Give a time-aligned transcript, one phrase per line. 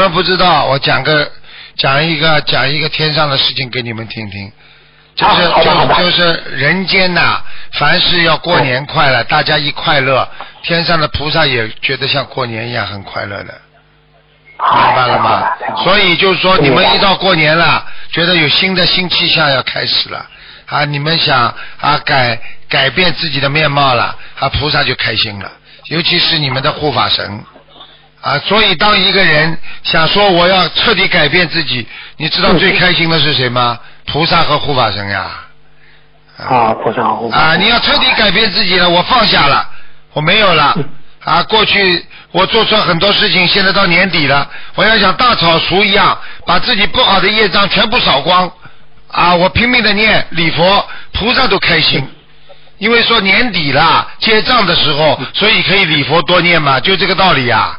[0.00, 1.30] 们不知道，我讲个
[1.76, 4.50] 讲一个讲一个天上的事情给你们听听。
[5.14, 7.42] 就是就就是人间呐、
[7.74, 10.26] 凡是要过年快乐，大家一快乐，
[10.62, 13.60] 天上的菩萨也觉得像过年一样很快乐的，
[14.56, 15.46] 明白了吗？
[15.84, 20.24] 所以就是说，你们一到过年了，觉得有新的新气象要开始了
[20.66, 25.52] 啊，你们想啊改改变自己的面貌了啊，菩萨就开心了，
[25.88, 27.44] 尤其是你们的护法神。
[28.22, 31.86] 啊，所以当一个人想说我要彻底改变自己，
[32.18, 33.78] 你知道最开心的是谁吗？
[34.06, 35.30] 菩萨和护法神呀。
[36.36, 39.66] 啊，菩萨护法啊，你要彻底改变自己了，我放下了，
[40.12, 40.76] 我没有了。
[41.24, 48.50] 啊，过去我做错很多事情，现在到年底了，我要像大扫除一样，把自己不好的业障全部扫光。
[49.10, 52.06] 啊，我拼命的念礼佛，菩萨都开心。
[52.78, 57.78] 因为说年底了，结账的时候，所以可以礼佛多念嘛，就这个道理呀、